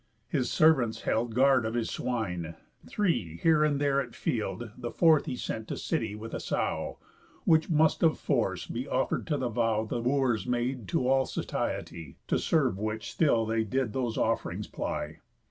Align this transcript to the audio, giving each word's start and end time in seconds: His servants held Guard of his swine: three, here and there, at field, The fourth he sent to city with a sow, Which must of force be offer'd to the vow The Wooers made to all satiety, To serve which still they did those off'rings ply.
His 0.27 0.49
servants 0.49 1.01
held 1.01 1.35
Guard 1.35 1.63
of 1.63 1.75
his 1.75 1.91
swine: 1.91 2.55
three, 2.87 3.37
here 3.37 3.63
and 3.63 3.79
there, 3.79 4.01
at 4.01 4.15
field, 4.15 4.71
The 4.75 4.89
fourth 4.89 5.27
he 5.27 5.35
sent 5.35 5.67
to 5.67 5.77
city 5.77 6.15
with 6.15 6.33
a 6.33 6.39
sow, 6.39 6.97
Which 7.45 7.69
must 7.69 8.01
of 8.01 8.17
force 8.17 8.65
be 8.65 8.87
offer'd 8.87 9.27
to 9.27 9.37
the 9.37 9.49
vow 9.49 9.85
The 9.85 10.01
Wooers 10.01 10.47
made 10.47 10.87
to 10.87 11.07
all 11.07 11.27
satiety, 11.27 12.17
To 12.29 12.39
serve 12.39 12.79
which 12.79 13.11
still 13.11 13.45
they 13.45 13.63
did 13.63 13.93
those 13.93 14.17
off'rings 14.17 14.65
ply. 14.65 15.19